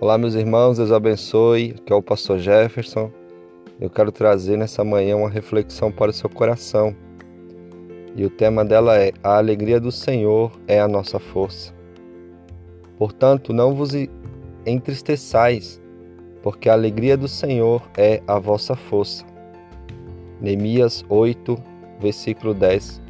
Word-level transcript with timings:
Olá, 0.00 0.16
meus 0.16 0.34
irmãos, 0.34 0.78
Deus 0.78 0.90
abençoe. 0.92 1.74
Aqui 1.78 1.92
é 1.92 1.94
o 1.94 2.00
pastor 2.00 2.38
Jefferson. 2.38 3.10
Eu 3.78 3.90
quero 3.90 4.10
trazer 4.10 4.56
nessa 4.56 4.82
manhã 4.82 5.14
uma 5.14 5.28
reflexão 5.28 5.92
para 5.92 6.10
o 6.10 6.14
seu 6.14 6.30
coração. 6.30 6.96
E 8.16 8.24
o 8.24 8.30
tema 8.30 8.64
dela 8.64 8.96
é: 8.98 9.12
A 9.22 9.36
alegria 9.36 9.78
do 9.78 9.92
Senhor 9.92 10.52
é 10.66 10.80
a 10.80 10.88
nossa 10.88 11.18
força. 11.18 11.74
Portanto, 12.96 13.52
não 13.52 13.74
vos 13.74 13.90
entristeçais, 14.64 15.78
porque 16.42 16.70
a 16.70 16.72
alegria 16.72 17.14
do 17.14 17.28
Senhor 17.28 17.82
é 17.94 18.22
a 18.26 18.38
vossa 18.38 18.74
força. 18.74 19.22
Neemias 20.40 21.04
8, 21.10 21.58
versículo 22.00 22.54
10. 22.54 23.02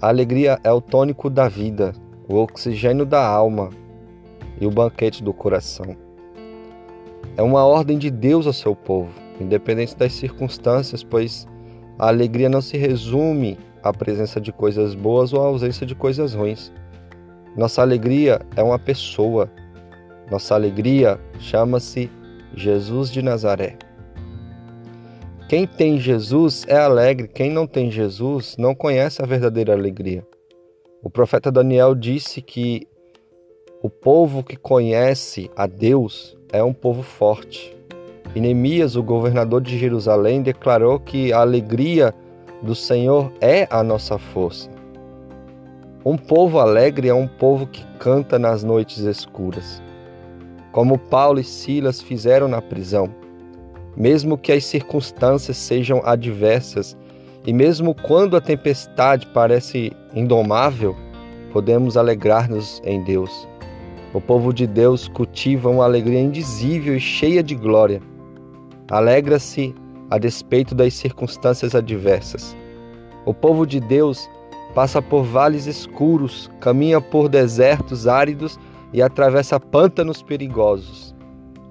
A 0.00 0.06
alegria 0.06 0.60
é 0.62 0.70
o 0.70 0.80
tônico 0.80 1.28
da 1.28 1.48
vida, 1.48 1.92
o 2.28 2.36
oxigênio 2.36 3.04
da 3.04 3.26
alma 3.26 3.70
e 4.60 4.66
o 4.66 4.70
banquete 4.70 5.22
do 5.22 5.32
coração. 5.32 5.96
É 7.36 7.42
uma 7.42 7.64
ordem 7.64 7.98
de 7.98 8.10
Deus 8.10 8.46
ao 8.46 8.52
seu 8.52 8.74
povo, 8.74 9.10
independente 9.40 9.96
das 9.96 10.12
circunstâncias, 10.12 11.02
pois 11.02 11.46
a 11.98 12.08
alegria 12.08 12.48
não 12.48 12.60
se 12.60 12.76
resume 12.76 13.58
à 13.82 13.92
presença 13.92 14.40
de 14.40 14.52
coisas 14.52 14.94
boas 14.94 15.32
ou 15.32 15.42
à 15.42 15.46
ausência 15.46 15.86
de 15.86 15.94
coisas 15.94 16.34
ruins. 16.34 16.72
Nossa 17.56 17.82
alegria 17.82 18.40
é 18.56 18.62
uma 18.62 18.78
pessoa. 18.78 19.50
Nossa 20.30 20.54
alegria 20.54 21.20
chama-se 21.38 22.10
Jesus 22.54 23.10
de 23.10 23.22
Nazaré. 23.22 23.76
Quem 25.48 25.66
tem 25.66 26.00
Jesus 26.00 26.64
é 26.66 26.76
alegre, 26.76 27.28
quem 27.28 27.50
não 27.50 27.66
tem 27.66 27.90
Jesus 27.90 28.56
não 28.58 28.74
conhece 28.74 29.22
a 29.22 29.26
verdadeira 29.26 29.72
alegria. 29.72 30.26
O 31.02 31.08
profeta 31.08 31.52
Daniel 31.52 31.94
disse 31.94 32.42
que 32.42 32.88
o 33.86 33.88
povo 33.88 34.42
que 34.42 34.56
conhece 34.56 35.48
a 35.54 35.64
Deus 35.64 36.36
é 36.52 36.60
um 36.60 36.72
povo 36.72 37.04
forte. 37.04 37.72
E 38.34 38.40
Neemias, 38.40 38.96
o 38.96 39.02
governador 39.02 39.60
de 39.60 39.78
Jerusalém, 39.78 40.42
declarou 40.42 40.98
que 40.98 41.32
a 41.32 41.38
alegria 41.38 42.12
do 42.60 42.74
Senhor 42.74 43.32
é 43.40 43.68
a 43.70 43.84
nossa 43.84 44.18
força. 44.18 44.68
Um 46.04 46.16
povo 46.16 46.58
alegre 46.58 47.08
é 47.08 47.14
um 47.14 47.28
povo 47.28 47.64
que 47.64 47.86
canta 48.00 48.40
nas 48.40 48.64
noites 48.64 48.98
escuras, 48.98 49.80
como 50.72 50.98
Paulo 50.98 51.38
e 51.38 51.44
Silas 51.44 52.02
fizeram 52.02 52.48
na 52.48 52.60
prisão. 52.60 53.08
Mesmo 53.96 54.36
que 54.36 54.50
as 54.50 54.64
circunstâncias 54.64 55.58
sejam 55.58 56.02
adversas 56.04 56.96
e 57.46 57.52
mesmo 57.52 57.94
quando 57.94 58.36
a 58.36 58.40
tempestade 58.40 59.28
parece 59.28 59.92
indomável, 60.12 60.96
podemos 61.52 61.96
alegrar-nos 61.96 62.82
em 62.84 63.00
Deus. 63.04 63.46
O 64.16 64.20
povo 64.22 64.50
de 64.50 64.66
Deus 64.66 65.08
cultiva 65.08 65.68
uma 65.68 65.84
alegria 65.84 66.22
indizível 66.22 66.96
e 66.96 67.00
cheia 67.00 67.42
de 67.42 67.54
glória. 67.54 68.00
Alegra-se 68.90 69.74
a 70.08 70.16
despeito 70.16 70.74
das 70.74 70.94
circunstâncias 70.94 71.74
adversas. 71.74 72.56
O 73.26 73.34
povo 73.34 73.66
de 73.66 73.78
Deus 73.78 74.26
passa 74.74 75.02
por 75.02 75.22
vales 75.22 75.66
escuros, 75.66 76.50
caminha 76.60 76.98
por 76.98 77.28
desertos 77.28 78.08
áridos 78.08 78.58
e 78.90 79.02
atravessa 79.02 79.60
pântanos 79.60 80.22
perigosos. 80.22 81.14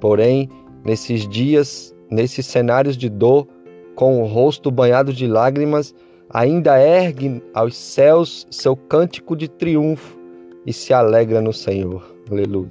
Porém, 0.00 0.48
nesses 0.82 1.28
dias, 1.28 1.94
nesses 2.10 2.46
cenários 2.46 2.96
de 2.96 3.10
dor, 3.10 3.46
com 3.94 4.22
o 4.22 4.24
rosto 4.24 4.70
banhado 4.70 5.12
de 5.12 5.26
lágrimas, 5.26 5.94
ainda 6.30 6.80
ergue 6.80 7.42
aos 7.52 7.76
céus 7.76 8.46
seu 8.50 8.74
cântico 8.74 9.36
de 9.36 9.46
triunfo 9.46 10.18
e 10.64 10.72
se 10.72 10.94
alegra 10.94 11.42
no 11.42 11.52
Senhor. 11.52 12.18
Aleluia. 12.30 12.70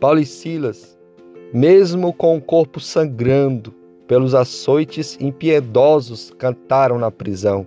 Paulo 0.00 0.18
e 0.18 0.26
Silas, 0.26 0.98
mesmo 1.52 2.12
com 2.12 2.36
o 2.36 2.40
corpo 2.40 2.80
sangrando 2.80 3.72
pelos 4.08 4.34
açoites 4.34 5.16
impiedosos, 5.20 6.32
cantaram 6.36 6.98
na 6.98 7.10
prisão. 7.10 7.66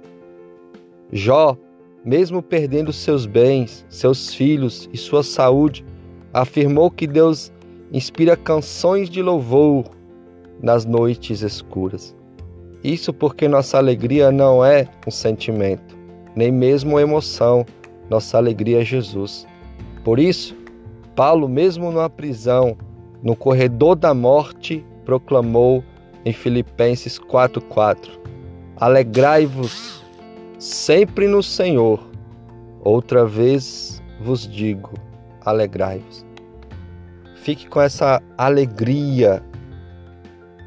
Jó, 1.11 1.57
mesmo 2.03 2.41
perdendo 2.41 2.91
seus 2.91 3.25
bens, 3.25 3.85
seus 3.89 4.33
filhos 4.33 4.89
e 4.91 4.97
sua 4.97 5.23
saúde, 5.23 5.85
afirmou 6.33 6.91
que 6.91 7.07
Deus 7.07 7.51
inspira 7.91 8.35
canções 8.35 9.09
de 9.09 9.21
louvor 9.21 9.85
nas 10.61 10.85
noites 10.85 11.41
escuras. 11.41 12.15
Isso 12.83 13.13
porque 13.13 13.47
nossa 13.47 13.77
alegria 13.77 14.31
não 14.31 14.63
é 14.63 14.87
um 15.07 15.11
sentimento, 15.11 15.97
nem 16.35 16.51
mesmo 16.51 16.91
uma 16.91 17.01
emoção, 17.01 17.65
nossa 18.09 18.37
alegria 18.37 18.81
é 18.81 18.85
Jesus. 18.85 19.47
Por 20.03 20.19
isso, 20.19 20.55
Paulo, 21.17 21.49
mesmo 21.49 21.91
na 21.91 22.07
prisão, 22.07 22.77
no 23.23 23.35
corredor 23.35 23.95
da 23.95 24.13
morte, 24.13 24.85
proclamou 25.03 25.83
em 26.23 26.31
Filipenses 26.31 27.17
4:4: 27.17 28.11
Alegrai-vos 28.75 30.05
sempre 30.59 31.27
no 31.27 31.41
Senhor. 31.41 32.07
Outra 32.83 33.25
vez 33.25 33.99
vos 34.21 34.47
digo, 34.47 34.93
alegrai-vos. 35.43 36.23
Fique 37.37 37.67
com 37.67 37.81
essa 37.81 38.21
alegria 38.37 39.43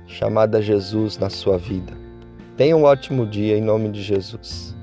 chamada 0.05 0.61
Jesus 0.61 1.17
na 1.17 1.31
sua 1.31 1.59
vida. 1.59 1.93
Tenha 2.57 2.77
um 2.77 2.83
ótimo 2.83 3.25
dia 3.25 3.57
em 3.57 3.63
nome 3.63 3.89
de 3.89 4.03
Jesus. 4.03 4.77